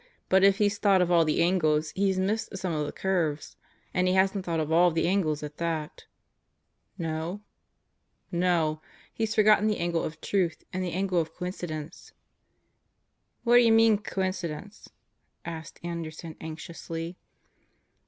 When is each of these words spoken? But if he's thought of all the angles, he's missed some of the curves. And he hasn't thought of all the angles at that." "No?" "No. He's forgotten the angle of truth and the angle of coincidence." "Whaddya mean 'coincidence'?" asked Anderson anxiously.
But 0.29 0.43
if 0.43 0.57
he's 0.57 0.79
thought 0.79 0.99
of 1.03 1.11
all 1.11 1.23
the 1.23 1.43
angles, 1.43 1.91
he's 1.91 2.17
missed 2.19 2.57
some 2.57 2.73
of 2.73 2.87
the 2.87 2.91
curves. 2.91 3.55
And 3.93 4.07
he 4.07 4.15
hasn't 4.15 4.43
thought 4.45 4.59
of 4.59 4.71
all 4.71 4.89
the 4.89 5.07
angles 5.07 5.43
at 5.43 5.57
that." 5.57 6.05
"No?" 6.97 7.41
"No. 8.31 8.81
He's 9.13 9.35
forgotten 9.35 9.67
the 9.67 9.77
angle 9.77 10.03
of 10.03 10.19
truth 10.19 10.63
and 10.73 10.83
the 10.83 10.91
angle 10.93 11.21
of 11.21 11.35
coincidence." 11.35 12.13
"Whaddya 13.45 13.71
mean 13.73 13.99
'coincidence'?" 13.99 14.89
asked 15.45 15.79
Anderson 15.83 16.35
anxiously. 16.41 17.19